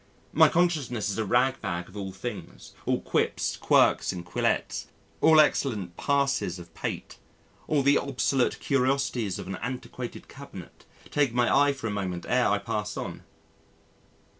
My 0.33 0.49
consciousness 0.49 1.09
is 1.11 1.19
a 1.19 1.25
ragbag 1.25 1.95
of 1.95 2.15
things: 2.17 2.73
all 2.87 3.01
quips, 3.01 3.55
quirks, 3.55 4.11
and 4.11 4.25
quillets, 4.25 4.87
all 5.21 5.39
excellent 5.39 5.95
passes 5.95 6.57
of 6.57 6.73
pate, 6.73 7.19
all 7.67 7.83
the 7.83 7.99
"obsolete 7.99 8.59
curiosities 8.59 9.37
of 9.37 9.45
an 9.45 9.57
antiquated 9.57 10.27
cabinet" 10.27 10.85
take 11.11 11.35
my 11.35 11.55
eye 11.55 11.73
for 11.73 11.85
a 11.85 11.91
moment 11.91 12.25
ere 12.27 12.47
I 12.47 12.57
pass 12.57 12.97
on. 12.97 13.21